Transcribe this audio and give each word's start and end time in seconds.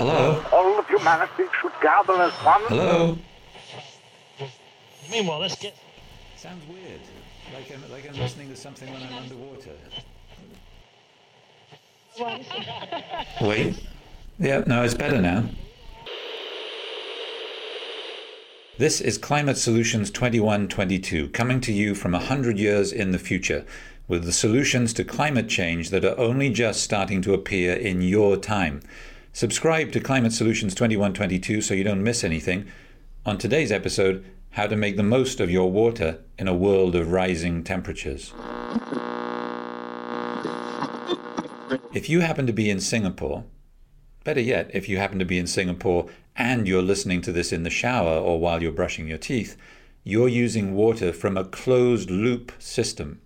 Hello? 0.00 0.42
All 0.50 0.78
of 0.78 0.88
humanity 0.88 1.44
should 1.60 1.72
gather 1.82 2.14
as 2.22 2.32
one. 2.32 2.62
Hello? 2.68 3.18
Meanwhile, 5.10 5.40
let's 5.40 5.56
get. 5.56 5.76
Sounds 6.38 6.66
weird. 6.66 7.02
Like 7.52 7.70
I'm, 7.70 7.92
like 7.92 8.08
I'm 8.08 8.18
listening 8.18 8.48
to 8.48 8.56
something 8.56 8.90
when 8.90 9.02
I'm 9.02 9.12
underwater. 9.12 9.76
Wait. 13.42 13.76
Yeah, 14.38 14.64
no, 14.66 14.82
it's 14.84 14.94
better 14.94 15.20
now. 15.20 15.44
This 18.78 19.02
is 19.02 19.18
Climate 19.18 19.58
Solutions 19.58 20.10
2122, 20.10 21.28
coming 21.28 21.60
to 21.60 21.74
you 21.74 21.94
from 21.94 22.12
100 22.12 22.58
years 22.58 22.90
in 22.90 23.10
the 23.10 23.18
future, 23.18 23.66
with 24.08 24.24
the 24.24 24.32
solutions 24.32 24.94
to 24.94 25.04
climate 25.04 25.50
change 25.50 25.90
that 25.90 26.06
are 26.06 26.18
only 26.18 26.48
just 26.48 26.82
starting 26.82 27.20
to 27.20 27.34
appear 27.34 27.74
in 27.74 28.00
your 28.00 28.38
time. 28.38 28.80
Subscribe 29.32 29.92
to 29.92 30.00
Climate 30.00 30.32
Solutions 30.32 30.74
2122 30.74 31.60
so 31.62 31.72
you 31.72 31.84
don't 31.84 32.02
miss 32.02 32.24
anything. 32.24 32.66
On 33.24 33.38
today's 33.38 33.70
episode, 33.70 34.24
how 34.50 34.66
to 34.66 34.74
make 34.74 34.96
the 34.96 35.04
most 35.04 35.38
of 35.38 35.48
your 35.48 35.70
water 35.70 36.18
in 36.36 36.48
a 36.48 36.54
world 36.54 36.96
of 36.96 37.12
rising 37.12 37.62
temperatures. 37.62 38.34
If 41.94 42.08
you 42.08 42.20
happen 42.20 42.48
to 42.48 42.52
be 42.52 42.68
in 42.68 42.80
Singapore, 42.80 43.44
better 44.24 44.40
yet, 44.40 44.68
if 44.74 44.88
you 44.88 44.96
happen 44.98 45.20
to 45.20 45.24
be 45.24 45.38
in 45.38 45.46
Singapore 45.46 46.08
and 46.34 46.66
you're 46.66 46.82
listening 46.82 47.20
to 47.22 47.32
this 47.32 47.52
in 47.52 47.62
the 47.62 47.70
shower 47.70 48.18
or 48.18 48.40
while 48.40 48.60
you're 48.60 48.72
brushing 48.72 49.06
your 49.06 49.18
teeth, 49.18 49.56
you're 50.02 50.28
using 50.28 50.74
water 50.74 51.12
from 51.12 51.36
a 51.36 51.44
closed 51.44 52.10
loop 52.10 52.50
system. 52.58 53.20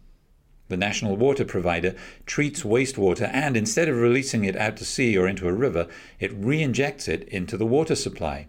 The 0.68 0.76
national 0.76 1.16
water 1.16 1.44
provider 1.44 1.94
treats 2.26 2.62
wastewater 2.62 3.28
and 3.32 3.56
instead 3.56 3.88
of 3.88 3.96
releasing 3.96 4.44
it 4.44 4.56
out 4.56 4.76
to 4.78 4.84
sea 4.84 5.16
or 5.16 5.28
into 5.28 5.48
a 5.48 5.52
river, 5.52 5.88
it 6.18 6.32
re 6.32 6.62
injects 6.62 7.06
it 7.06 7.28
into 7.28 7.56
the 7.56 7.66
water 7.66 7.94
supply. 7.94 8.48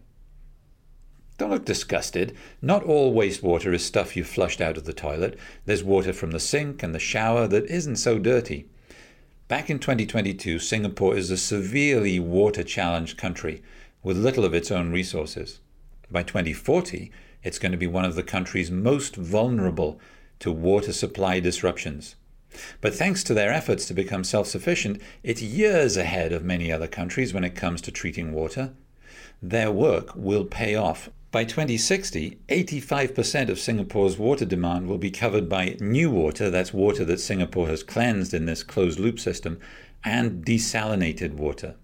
Don't 1.38 1.50
look 1.50 1.66
disgusted. 1.66 2.34
Not 2.62 2.84
all 2.84 3.14
wastewater 3.14 3.74
is 3.74 3.84
stuff 3.84 4.16
you 4.16 4.24
flushed 4.24 4.62
out 4.62 4.78
of 4.78 4.86
the 4.86 4.94
toilet. 4.94 5.38
There's 5.66 5.84
water 5.84 6.14
from 6.14 6.32
the 6.32 6.40
sink 6.40 6.82
and 6.82 6.96
the 6.96 7.00
shower 7.00 7.48
that 7.48 7.66
isn't 7.66 7.98
so 7.98 8.18
dirty. 8.18 8.68
Back 9.50 9.70
in 9.70 9.80
2022, 9.80 10.60
Singapore 10.60 11.16
is 11.18 11.30
a 11.30 11.38
severely 11.38 12.20
water 12.20 12.64
challenged 12.64 13.18
country 13.18 13.62
with 14.02 14.18
little 14.18 14.46
of 14.46 14.54
its 14.54 14.72
own 14.72 14.92
resources. 14.92 15.60
By 16.10 16.24
2040, 16.24 17.12
it's 17.44 17.60
going 17.60 17.74
to 17.74 17.78
be 17.78 17.86
one 17.86 18.06
of 18.06 18.16
the 18.16 18.24
countries 18.24 18.72
most 18.72 19.16
vulnerable 19.16 20.00
to 20.40 20.52
water 20.52 20.94
supply 20.94 21.40
disruptions. 21.40 22.16
But 22.82 22.96
thanks 22.96 23.24
to 23.26 23.34
their 23.34 23.52
efforts 23.52 23.86
to 23.88 23.94
become 23.94 24.24
self 24.24 24.48
sufficient, 24.48 25.02
it's 25.24 25.42
years 25.42 25.98
ahead 25.98 26.32
of 26.32 26.44
many 26.44 26.72
other 26.72 26.88
countries 26.88 27.34
when 27.34 27.44
it 27.44 27.56
comes 27.56 27.82
to 27.82 27.92
treating 27.92 28.32
water. 28.32 28.74
Their 29.42 29.72
work 29.72 30.16
will 30.16 30.46
pay 30.46 30.76
off. 30.76 31.10
By 31.32 31.44
2060, 31.44 32.40
85% 32.48 33.50
of 33.50 33.60
Singapore's 33.60 34.18
water 34.18 34.46
demand 34.46 34.88
will 34.88 34.98
be 34.98 35.12
covered 35.12 35.50
by 35.50 35.76
new 35.82 36.10
water, 36.10 36.50
that's 36.50 36.74
water 36.74 37.04
that 37.04 37.20
Singapore 37.20 37.68
has 37.68 37.84
cleansed 37.84 38.34
in 38.34 38.46
this 38.46 38.64
closed 38.64 39.00
loop 39.00 39.20
system, 39.20 39.60
and 40.06 40.46
desalinated 40.46 41.34
water. 41.34 41.76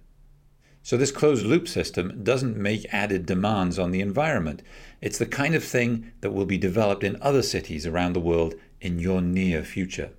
So, 0.84 0.98
this 0.98 1.12
closed 1.12 1.46
loop 1.46 1.68
system 1.68 2.24
doesn't 2.24 2.58
make 2.58 2.92
added 2.92 3.28
demands 3.28 3.78
on 3.78 3.92
the 3.92 4.02
environment. 4.02 4.64
It's 5.00 5.20
the 5.20 5.28
kind 5.28 5.54
of 5.54 5.64
thing 5.64 6.12
that 6.22 6.32
will 6.32 6.46
be 6.46 6.58
developed 6.58 7.04
in 7.04 7.22
other 7.22 7.44
cities 7.44 7.86
around 7.86 8.14
the 8.14 8.20
world 8.20 8.56
in 8.80 8.98
your 8.98 9.22
near 9.22 9.64
future. 9.64 10.12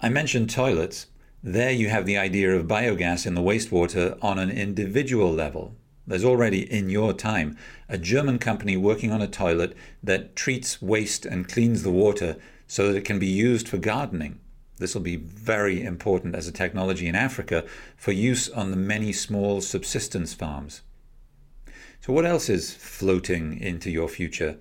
I 0.00 0.08
mentioned 0.08 0.50
toilets. 0.50 1.06
There 1.42 1.72
you 1.72 1.88
have 1.88 2.06
the 2.06 2.16
idea 2.16 2.54
of 2.54 2.68
biogas 2.68 3.26
in 3.26 3.34
the 3.34 3.42
wastewater 3.42 4.16
on 4.22 4.38
an 4.38 4.50
individual 4.50 5.32
level. 5.32 5.74
There's 6.06 6.24
already, 6.24 6.70
in 6.70 6.88
your 6.88 7.12
time, 7.12 7.56
a 7.88 7.98
German 7.98 8.38
company 8.38 8.76
working 8.76 9.10
on 9.10 9.20
a 9.20 9.28
toilet 9.28 9.76
that 10.02 10.36
treats 10.36 10.80
waste 10.80 11.26
and 11.26 11.48
cleans 11.48 11.82
the 11.82 11.90
water 11.90 12.36
so 12.66 12.86
that 12.86 12.98
it 12.98 13.04
can 13.04 13.18
be 13.18 13.26
used 13.26 13.68
for 13.68 13.78
gardening. 13.78 14.38
This 14.80 14.94
will 14.94 15.02
be 15.02 15.16
very 15.16 15.82
important 15.82 16.34
as 16.34 16.48
a 16.48 16.52
technology 16.52 17.06
in 17.06 17.14
Africa 17.14 17.66
for 17.96 18.12
use 18.12 18.48
on 18.48 18.70
the 18.70 18.78
many 18.78 19.12
small 19.12 19.60
subsistence 19.60 20.32
farms. 20.32 20.80
So, 22.00 22.14
what 22.14 22.24
else 22.24 22.48
is 22.48 22.72
floating 22.72 23.60
into 23.60 23.90
your 23.90 24.08
future? 24.08 24.56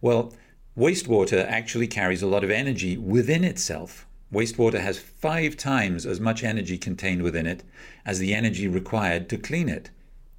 Well, 0.00 0.32
wastewater 0.78 1.44
actually 1.44 1.88
carries 1.88 2.22
a 2.22 2.28
lot 2.28 2.44
of 2.44 2.52
energy 2.52 2.96
within 2.96 3.42
itself. 3.42 4.06
Wastewater 4.32 4.80
has 4.80 4.98
five 4.98 5.56
times 5.56 6.06
as 6.06 6.20
much 6.20 6.44
energy 6.44 6.78
contained 6.78 7.22
within 7.22 7.46
it 7.46 7.64
as 8.06 8.20
the 8.20 8.32
energy 8.32 8.68
required 8.68 9.28
to 9.30 9.36
clean 9.36 9.68
it. 9.68 9.90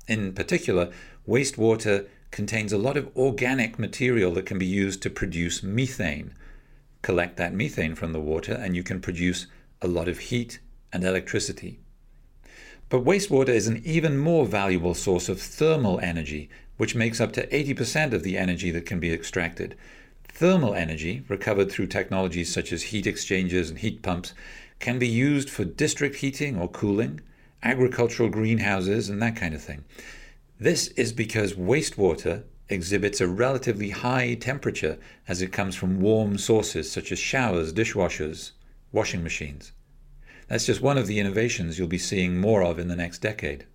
In 0.07 0.31
particular, 0.31 0.94
wastewater 1.28 2.07
contains 2.31 2.72
a 2.72 2.78
lot 2.78 2.95
of 2.95 3.09
organic 3.18 3.78
material 3.78 4.34
that 4.34 4.45
can 4.45 4.57
be 4.57 4.66
used 4.66 5.01
to 5.01 5.09
produce 5.09 5.62
methane. 5.62 6.34
Collect 7.05 7.38
that 7.38 7.53
methane 7.53 7.93
from 7.93 8.13
the 8.13 8.19
water, 8.19 8.53
and 8.53 8.75
you 8.75 8.81
can 8.81 8.99
produce 8.99 9.45
a 9.79 9.88
lot 9.88 10.07
of 10.07 10.17
heat 10.17 10.57
and 10.91 11.03
electricity. 11.03 11.77
But 12.89 13.05
wastewater 13.05 13.49
is 13.49 13.67
an 13.67 13.79
even 13.85 14.17
more 14.17 14.47
valuable 14.47 14.95
source 14.95 15.29
of 15.29 15.39
thermal 15.39 15.99
energy, 15.99 16.49
which 16.77 16.95
makes 16.95 17.21
up 17.21 17.31
to 17.33 17.45
80% 17.45 18.11
of 18.11 18.23
the 18.23 18.39
energy 18.39 18.71
that 18.71 18.88
can 18.88 18.99
be 18.99 19.13
extracted. 19.13 19.77
Thermal 20.23 20.73
energy, 20.73 21.23
recovered 21.27 21.71
through 21.71 21.94
technologies 21.94 22.51
such 22.51 22.73
as 22.73 22.89
heat 22.89 23.05
exchangers 23.05 23.69
and 23.69 23.77
heat 23.77 24.01
pumps, 24.01 24.33
can 24.79 24.97
be 24.97 25.07
used 25.07 25.47
for 25.47 25.63
district 25.63 26.15
heating 26.15 26.57
or 26.57 26.67
cooling 26.67 27.21
agricultural 27.61 28.29
greenhouses, 28.29 29.09
and 29.09 29.21
that 29.21 29.35
kind 29.35 29.53
of 29.53 29.61
thing. 29.61 29.83
This 30.59 30.88
is 30.88 31.13
because 31.13 31.53
wastewater 31.53 32.45
exhibits 32.69 33.21
a 33.21 33.27
relatively 33.27 33.91
high 33.91 34.33
temperature 34.35 34.97
as 35.27 35.41
it 35.41 35.51
comes 35.51 35.75
from 35.75 36.01
warm 36.01 36.37
sources 36.37 36.91
such 36.91 37.11
as 37.11 37.19
showers, 37.19 37.71
dishwashers, 37.71 38.51
washing 38.91 39.21
machines. 39.21 39.71
That's 40.47 40.65
just 40.65 40.81
one 40.81 40.97
of 40.97 41.07
the 41.07 41.19
innovations 41.19 41.77
you'll 41.77 41.87
be 41.87 41.97
seeing 41.97 42.37
more 42.37 42.63
of 42.63 42.79
in 42.79 42.87
the 42.87 42.95
next 42.95 43.19
decade. 43.19 43.65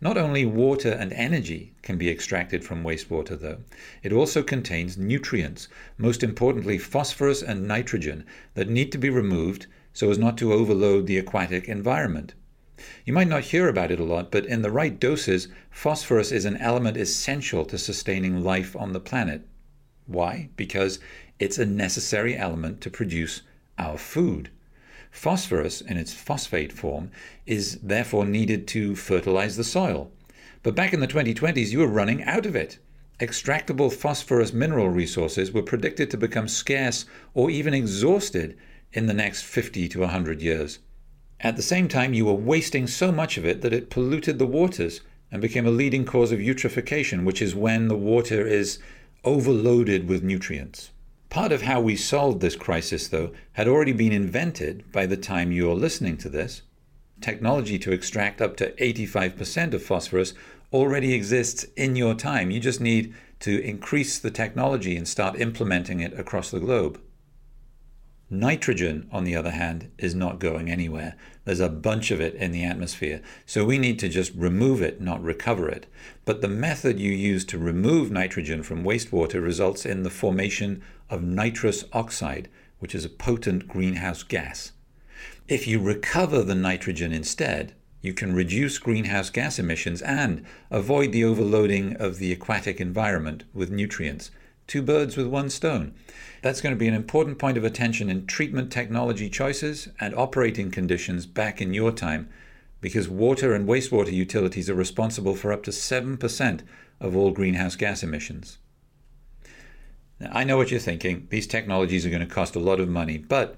Not 0.00 0.16
only 0.16 0.46
water 0.46 0.90
and 0.90 1.12
energy 1.12 1.74
can 1.82 1.98
be 1.98 2.10
extracted 2.10 2.64
from 2.64 2.84
wastewater, 2.84 3.38
though, 3.38 3.58
it 4.02 4.12
also 4.12 4.42
contains 4.42 4.96
nutrients, 4.96 5.68
most 5.98 6.22
importantly 6.22 6.78
phosphorus 6.78 7.42
and 7.42 7.68
nitrogen, 7.68 8.24
that 8.54 8.68
need 8.68 8.92
to 8.92 8.98
be 8.98 9.10
removed 9.10 9.66
so 9.92 10.10
as 10.10 10.18
not 10.18 10.38
to 10.38 10.52
overload 10.52 11.06
the 11.06 11.18
aquatic 11.18 11.68
environment. 11.68 12.34
You 13.04 13.12
might 13.12 13.28
not 13.28 13.44
hear 13.44 13.68
about 13.68 13.90
it 13.90 14.00
a 14.00 14.04
lot, 14.04 14.30
but 14.30 14.46
in 14.46 14.62
the 14.62 14.70
right 14.70 14.98
doses, 14.98 15.48
phosphorus 15.70 16.32
is 16.32 16.44
an 16.44 16.56
element 16.56 16.96
essential 16.96 17.64
to 17.66 17.78
sustaining 17.78 18.42
life 18.42 18.74
on 18.76 18.92
the 18.92 19.00
planet. 19.00 19.46
Why? 20.06 20.50
Because 20.56 20.98
it's 21.38 21.58
a 21.58 21.66
necessary 21.66 22.36
element 22.36 22.80
to 22.82 22.90
produce 22.90 23.42
our 23.78 23.96
food. 23.96 24.50
Phosphorus, 25.10 25.80
in 25.80 25.96
its 25.96 26.12
phosphate 26.12 26.72
form, 26.72 27.10
is 27.46 27.78
therefore 27.82 28.24
needed 28.24 28.68
to 28.68 28.94
fertilize 28.94 29.56
the 29.56 29.64
soil. 29.64 30.10
But 30.62 30.74
back 30.74 30.92
in 30.92 31.00
the 31.00 31.08
2020s, 31.08 31.70
you 31.70 31.78
were 31.78 31.86
running 31.86 32.22
out 32.24 32.46
of 32.46 32.54
it. 32.54 32.78
Extractable 33.18 33.92
phosphorus 33.92 34.52
mineral 34.52 34.88
resources 34.88 35.52
were 35.52 35.62
predicted 35.62 36.10
to 36.10 36.16
become 36.16 36.48
scarce 36.48 37.06
or 37.34 37.50
even 37.50 37.74
exhausted 37.74 38.56
in 38.92 39.06
the 39.06 39.14
next 39.14 39.42
50 39.42 39.88
to 39.88 40.00
100 40.00 40.42
years. 40.42 40.78
At 41.42 41.56
the 41.56 41.62
same 41.62 41.88
time, 41.88 42.12
you 42.12 42.26
were 42.26 42.34
wasting 42.34 42.86
so 42.86 43.10
much 43.10 43.38
of 43.38 43.46
it 43.46 43.62
that 43.62 43.72
it 43.72 43.88
polluted 43.88 44.38
the 44.38 44.46
waters 44.46 45.00
and 45.32 45.40
became 45.40 45.66
a 45.66 45.70
leading 45.70 46.04
cause 46.04 46.32
of 46.32 46.38
eutrophication, 46.38 47.24
which 47.24 47.40
is 47.40 47.54
when 47.54 47.88
the 47.88 47.96
water 47.96 48.46
is 48.46 48.78
overloaded 49.24 50.06
with 50.08 50.22
nutrients. 50.22 50.90
Part 51.30 51.52
of 51.52 51.62
how 51.62 51.80
we 51.80 51.96
solved 51.96 52.40
this 52.40 52.56
crisis, 52.56 53.08
though, 53.08 53.32
had 53.52 53.68
already 53.68 53.92
been 53.92 54.12
invented 54.12 54.90
by 54.92 55.06
the 55.06 55.16
time 55.16 55.52
you're 55.52 55.76
listening 55.76 56.16
to 56.18 56.28
this. 56.28 56.62
Technology 57.20 57.78
to 57.78 57.92
extract 57.92 58.42
up 58.42 58.56
to 58.56 58.72
85% 58.72 59.72
of 59.72 59.82
phosphorus 59.82 60.34
already 60.72 61.14
exists 61.14 61.64
in 61.76 61.96
your 61.96 62.14
time. 62.14 62.50
You 62.50 62.60
just 62.60 62.80
need 62.80 63.14
to 63.40 63.62
increase 63.62 64.18
the 64.18 64.30
technology 64.30 64.96
and 64.96 65.06
start 65.06 65.40
implementing 65.40 66.00
it 66.00 66.18
across 66.18 66.50
the 66.50 66.60
globe. 66.60 67.00
Nitrogen, 68.32 69.08
on 69.10 69.24
the 69.24 69.34
other 69.34 69.50
hand, 69.50 69.90
is 69.98 70.14
not 70.14 70.38
going 70.38 70.70
anywhere. 70.70 71.16
There's 71.44 71.58
a 71.58 71.68
bunch 71.68 72.12
of 72.12 72.20
it 72.20 72.36
in 72.36 72.52
the 72.52 72.62
atmosphere, 72.62 73.22
so 73.44 73.64
we 73.64 73.76
need 73.76 73.98
to 73.98 74.08
just 74.08 74.32
remove 74.36 74.80
it, 74.80 75.00
not 75.00 75.20
recover 75.20 75.68
it. 75.68 75.88
But 76.24 76.40
the 76.40 76.46
method 76.46 77.00
you 77.00 77.10
use 77.10 77.44
to 77.46 77.58
remove 77.58 78.12
nitrogen 78.12 78.62
from 78.62 78.84
wastewater 78.84 79.42
results 79.42 79.84
in 79.84 80.04
the 80.04 80.10
formation 80.10 80.80
of 81.08 81.24
nitrous 81.24 81.84
oxide, 81.92 82.48
which 82.78 82.94
is 82.94 83.04
a 83.04 83.10
potent 83.10 83.66
greenhouse 83.66 84.22
gas. 84.22 84.70
If 85.48 85.66
you 85.66 85.80
recover 85.80 86.44
the 86.44 86.54
nitrogen 86.54 87.12
instead, 87.12 87.74
you 88.00 88.14
can 88.14 88.32
reduce 88.32 88.78
greenhouse 88.78 89.28
gas 89.30 89.58
emissions 89.58 90.02
and 90.02 90.46
avoid 90.70 91.10
the 91.10 91.24
overloading 91.24 91.96
of 91.96 92.18
the 92.18 92.30
aquatic 92.30 92.80
environment 92.80 93.42
with 93.52 93.72
nutrients 93.72 94.30
two 94.70 94.80
birds 94.82 95.16
with 95.16 95.26
one 95.26 95.50
stone. 95.50 95.92
That's 96.42 96.60
going 96.60 96.72
to 96.72 96.78
be 96.78 96.86
an 96.86 96.94
important 96.94 97.40
point 97.40 97.58
of 97.58 97.64
attention 97.64 98.08
in 98.08 98.26
treatment 98.26 98.70
technology 98.70 99.28
choices 99.28 99.88
and 99.98 100.14
operating 100.14 100.70
conditions 100.70 101.26
back 101.26 101.60
in 101.60 101.74
your 101.74 101.90
time 101.90 102.28
because 102.80 103.08
water 103.08 103.52
and 103.52 103.68
wastewater 103.68 104.12
utilities 104.12 104.70
are 104.70 104.74
responsible 104.74 105.34
for 105.34 105.52
up 105.52 105.64
to 105.64 105.72
7% 105.72 106.60
of 107.00 107.16
all 107.16 107.32
greenhouse 107.32 107.74
gas 107.74 108.04
emissions. 108.04 108.58
Now, 110.20 110.30
I 110.32 110.44
know 110.44 110.56
what 110.56 110.70
you're 110.70 110.78
thinking. 110.78 111.26
These 111.30 111.48
technologies 111.48 112.06
are 112.06 112.10
going 112.10 112.26
to 112.26 112.34
cost 112.34 112.54
a 112.54 112.60
lot 112.60 112.78
of 112.78 112.88
money, 112.88 113.18
but 113.18 113.56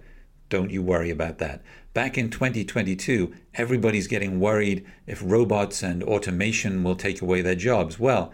don't 0.49 0.71
you 0.71 0.81
worry 0.81 1.11
about 1.11 1.37
that. 1.39 1.63
Back 1.93 2.17
in 2.17 2.31
2022, 2.31 3.35
everybody's 3.55 4.07
getting 4.07 4.41
worried 4.41 4.87
if 5.07 5.23
robots 5.23 5.83
and 5.83 6.03
automation 6.03 6.83
will 6.83 6.97
take 6.97 7.21
away 7.21 7.43
their 7.43 7.55
jobs. 7.55 7.99
Well, 7.99 8.33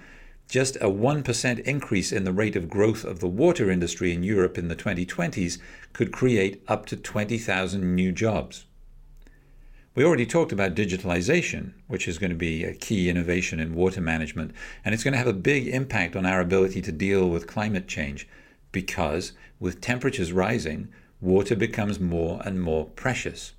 just 0.49 0.77
a 0.77 0.89
1% 0.89 1.61
increase 1.61 2.11
in 2.11 2.25
the 2.25 2.33
rate 2.33 2.56
of 2.56 2.71
growth 2.71 3.05
of 3.05 3.21
the 3.21 3.29
water 3.29 3.71
industry 3.71 4.12
in 4.12 4.23
Europe 4.23 4.56
in 4.56 4.69
the 4.69 4.77
2020s 4.77 5.59
could 5.93 6.11
create 6.11 6.62
up 6.67 6.87
to 6.87 6.97
20,000 6.97 7.95
new 7.95 8.11
jobs. 8.11 8.65
We 9.95 10.05
already 10.05 10.27
talked 10.27 10.53
about 10.53 10.75
digitalization, 10.75 11.73
which 11.87 12.09
is 12.09 12.19
going 12.19 12.31
to 12.31 12.37
be 12.37 12.65
a 12.65 12.75
key 12.75 13.11
innovation 13.11 13.61
in 13.61 13.75
water 13.75 14.00
management, 14.00 14.53
and 14.85 14.95
it's 14.95 15.05
going 15.05 15.12
to 15.12 15.19
have 15.19 15.27
a 15.27 15.33
big 15.33 15.67
impact 15.69 16.17
on 16.17 16.25
our 16.25 16.41
ability 16.41 16.81
to 16.83 16.93
deal 16.93 17.29
with 17.29 17.47
climate 17.47 17.89
change 17.89 18.29
because 18.73 19.33
with 19.59 19.81
temperatures 19.81 20.33
rising, 20.33 20.89
water 21.21 21.56
becomes 21.56 21.99
more 21.99 22.41
and 22.45 22.62
more 22.62 22.85
precious. 22.85 23.53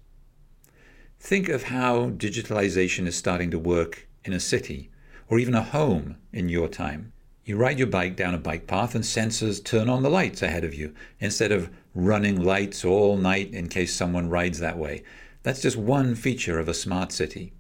Think 1.20 1.50
of 1.50 1.64
how 1.64 2.12
digitalization 2.12 3.06
is 3.06 3.18
starting 3.18 3.52
to 3.52 3.60
work 3.60 4.08
in 4.24 4.32
a 4.32 4.40
city 4.40 4.90
or 5.30 5.40
even 5.40 5.54
a 5.54 5.64
home 5.64 6.18
in 6.34 6.50
your 6.50 6.68
time. 6.68 7.14
You 7.46 7.58
ride 7.58 7.80
your 7.80 7.88
bike 7.88 8.16
down 8.16 8.34
a 8.34 8.40
bike 8.40 8.68
path 8.68 8.94
and 8.94 9.04
sensors 9.04 9.64
turn 9.64 9.90
on 9.90 10.04
the 10.04 10.10
lights 10.10 10.42
ahead 10.42 10.64
of 10.64 10.76
you 10.76 10.94
instead 11.20 11.52
of 11.52 11.70
running 11.96 12.44
lights 12.44 12.84
all 12.84 13.18
night 13.18 13.54
in 13.54 13.70
case 13.70 13.94
someone 13.94 14.30
rides 14.30 14.60
that 14.60 14.78
way. 14.78 15.04
That's 15.44 15.62
just 15.62 15.78
one 15.78 16.16
feature 16.16 16.60
of 16.60 16.68
a 16.68 16.74
smart 16.74 17.12
city. 17.12 17.54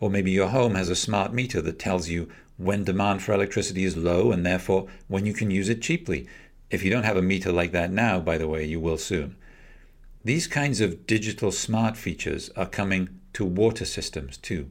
Or 0.00 0.10
maybe 0.10 0.30
your 0.30 0.48
home 0.48 0.74
has 0.74 0.88
a 0.88 0.96
smart 0.96 1.32
meter 1.32 1.60
that 1.62 1.78
tells 1.78 2.08
you 2.08 2.28
when 2.56 2.84
demand 2.84 3.22
for 3.22 3.32
electricity 3.32 3.84
is 3.84 3.96
low 3.96 4.32
and 4.32 4.44
therefore 4.44 4.88
when 5.06 5.26
you 5.26 5.32
can 5.32 5.50
use 5.50 5.68
it 5.68 5.82
cheaply. 5.82 6.26
If 6.70 6.82
you 6.82 6.90
don't 6.90 7.04
have 7.04 7.16
a 7.16 7.22
meter 7.22 7.52
like 7.52 7.72
that 7.72 7.92
now, 7.92 8.18
by 8.18 8.38
the 8.38 8.48
way, 8.48 8.64
you 8.64 8.80
will 8.80 8.98
soon. 8.98 9.36
These 10.24 10.46
kinds 10.46 10.80
of 10.80 11.06
digital 11.06 11.52
smart 11.52 11.96
features 11.96 12.50
are 12.56 12.66
coming 12.66 13.08
to 13.34 13.44
water 13.44 13.84
systems 13.84 14.36
too. 14.36 14.70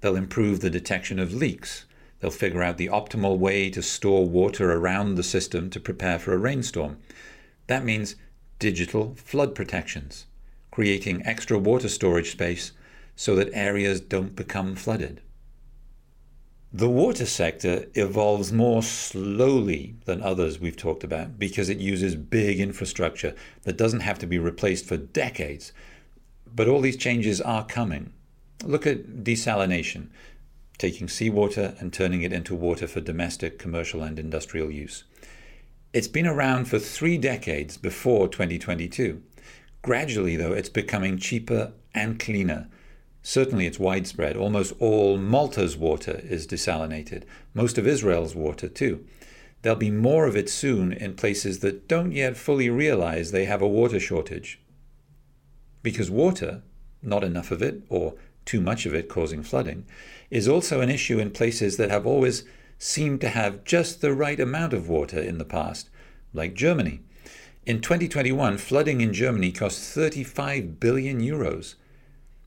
They'll 0.00 0.16
improve 0.16 0.60
the 0.60 0.70
detection 0.70 1.18
of 1.18 1.34
leaks. 1.34 1.84
They'll 2.20 2.30
figure 2.30 2.62
out 2.62 2.78
the 2.78 2.88
optimal 2.88 3.38
way 3.38 3.70
to 3.70 3.82
store 3.82 4.26
water 4.26 4.72
around 4.72 5.14
the 5.14 5.22
system 5.22 5.70
to 5.70 5.80
prepare 5.80 6.18
for 6.18 6.32
a 6.32 6.38
rainstorm. 6.38 6.98
That 7.66 7.84
means 7.84 8.16
digital 8.58 9.14
flood 9.16 9.54
protections 9.54 10.26
creating 10.78 11.20
extra 11.26 11.58
water 11.58 11.88
storage 11.88 12.30
space 12.30 12.70
so 13.16 13.34
that 13.34 13.50
areas 13.52 14.00
don't 14.00 14.36
become 14.36 14.76
flooded. 14.76 15.20
The 16.72 16.88
water 16.88 17.26
sector 17.26 17.86
evolves 17.94 18.52
more 18.52 18.84
slowly 18.84 19.96
than 20.04 20.22
others 20.22 20.60
we've 20.60 20.76
talked 20.76 21.02
about 21.02 21.36
because 21.36 21.68
it 21.68 21.78
uses 21.78 22.14
big 22.14 22.60
infrastructure 22.60 23.34
that 23.62 23.76
doesn't 23.76 24.06
have 24.06 24.20
to 24.20 24.26
be 24.28 24.38
replaced 24.38 24.84
for 24.84 24.96
decades. 24.96 25.72
But 26.46 26.68
all 26.68 26.80
these 26.80 26.96
changes 26.96 27.40
are 27.40 27.66
coming. 27.66 28.12
Look 28.64 28.86
at 28.86 29.24
desalination, 29.24 30.08
taking 30.78 31.08
seawater 31.08 31.74
and 31.78 31.92
turning 31.92 32.22
it 32.22 32.32
into 32.32 32.54
water 32.54 32.86
for 32.86 33.00
domestic, 33.00 33.58
commercial, 33.58 34.02
and 34.02 34.18
industrial 34.18 34.70
use. 34.70 35.04
It's 35.92 36.08
been 36.08 36.26
around 36.26 36.66
for 36.66 36.78
three 36.78 37.18
decades 37.18 37.76
before 37.76 38.28
2022. 38.28 39.22
Gradually, 39.82 40.36
though, 40.36 40.52
it's 40.52 40.68
becoming 40.68 41.18
cheaper 41.18 41.72
and 41.94 42.18
cleaner. 42.18 42.68
Certainly, 43.22 43.66
it's 43.66 43.78
widespread. 43.78 44.36
Almost 44.36 44.74
all 44.80 45.18
Malta's 45.18 45.76
water 45.76 46.20
is 46.24 46.46
desalinated, 46.46 47.22
most 47.54 47.78
of 47.78 47.86
Israel's 47.86 48.34
water, 48.34 48.68
too. 48.68 49.04
There'll 49.62 49.78
be 49.78 49.90
more 49.90 50.26
of 50.26 50.36
it 50.36 50.48
soon 50.48 50.92
in 50.92 51.14
places 51.14 51.60
that 51.60 51.88
don't 51.88 52.12
yet 52.12 52.36
fully 52.36 52.70
realize 52.70 53.30
they 53.30 53.44
have 53.46 53.62
a 53.62 53.68
water 53.68 53.98
shortage. 53.98 54.60
Because 55.82 56.10
water, 56.10 56.62
not 57.02 57.24
enough 57.24 57.50
of 57.50 57.62
it, 57.62 57.82
or 57.88 58.14
too 58.48 58.60
much 58.62 58.86
of 58.86 58.94
it 58.94 59.10
causing 59.10 59.42
flooding, 59.42 59.84
is 60.30 60.48
also 60.48 60.80
an 60.80 60.88
issue 60.88 61.18
in 61.18 61.30
places 61.30 61.76
that 61.76 61.90
have 61.90 62.06
always 62.06 62.44
seemed 62.78 63.20
to 63.20 63.28
have 63.28 63.62
just 63.62 64.00
the 64.00 64.14
right 64.14 64.40
amount 64.40 64.72
of 64.72 64.88
water 64.88 65.20
in 65.20 65.36
the 65.36 65.44
past, 65.44 65.90
like 66.32 66.54
Germany. 66.54 67.00
In 67.66 67.82
2021, 67.82 68.56
flooding 68.56 69.02
in 69.02 69.12
Germany 69.12 69.52
cost 69.52 69.82
35 69.92 70.80
billion 70.80 71.20
euros. 71.20 71.74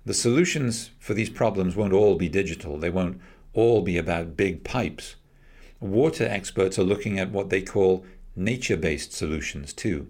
The 0.03 0.15
solutions 0.15 0.89
for 0.98 1.13
these 1.13 1.30
problems 1.30 1.75
won't 1.75 1.94
all 1.94 2.15
be 2.15 2.30
digital, 2.30 2.80
they 2.80 2.89
won't 2.89 3.21
all 3.53 3.83
be 3.83 4.00
about 4.00 4.36
big 4.36 4.63
pipes. 4.63 5.18
Water 5.80 6.25
experts 6.25 6.80
are 6.80 6.83
looking 6.83 7.19
at 7.19 7.31
what 7.31 7.51
they 7.51 7.62
call 7.62 8.03
nature 8.36 8.77
based 8.77 9.13
solutions 9.13 9.71
too. 9.71 10.07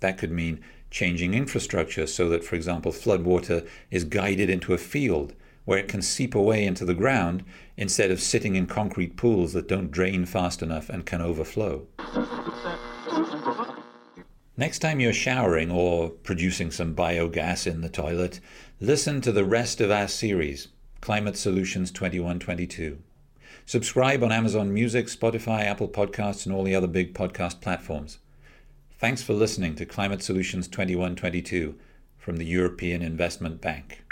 That 0.00 0.18
could 0.18 0.32
mean 0.32 0.60
changing 0.90 1.34
infrastructure 1.34 2.06
so 2.06 2.28
that, 2.28 2.44
for 2.44 2.56
example, 2.56 2.92
floodwater 2.92 3.66
is 3.90 4.04
guided 4.04 4.50
into 4.50 4.74
a 4.74 4.78
field 4.78 5.34
where 5.64 5.78
it 5.78 5.88
can 5.88 6.02
seep 6.02 6.34
away 6.34 6.64
into 6.64 6.84
the 6.84 6.94
ground 6.94 7.44
instead 7.76 8.10
of 8.10 8.20
sitting 8.20 8.56
in 8.56 8.66
concrete 8.66 9.16
pools 9.16 9.52
that 9.52 9.68
don't 9.68 9.90
drain 9.90 10.24
fast 10.24 10.62
enough 10.62 10.88
and 10.88 11.06
can 11.06 11.20
overflow. 11.20 11.86
Next 14.56 14.80
time 14.80 15.00
you're 15.00 15.12
showering 15.12 15.70
or 15.70 16.10
producing 16.10 16.70
some 16.70 16.94
biogas 16.94 17.66
in 17.66 17.80
the 17.80 17.88
toilet, 17.88 18.40
listen 18.80 19.20
to 19.22 19.32
the 19.32 19.44
rest 19.44 19.80
of 19.80 19.90
our 19.90 20.08
series, 20.08 20.68
Climate 21.00 21.36
Solutions 21.36 21.90
2122. 21.92 22.98
Subscribe 23.64 24.22
on 24.22 24.32
Amazon 24.32 24.74
Music, 24.74 25.06
Spotify, 25.06 25.64
Apple 25.64 25.88
Podcasts, 25.88 26.44
and 26.44 26.54
all 26.54 26.64
the 26.64 26.74
other 26.74 26.86
big 26.88 27.14
podcast 27.14 27.60
platforms. 27.60 28.18
Thanks 29.00 29.22
for 29.22 29.32
listening 29.32 29.76
to 29.76 29.86
Climate 29.86 30.22
Solutions 30.22 30.68
2122 30.68 31.74
from 32.18 32.36
the 32.36 32.44
European 32.44 33.00
Investment 33.00 33.58
Bank. 33.62 34.04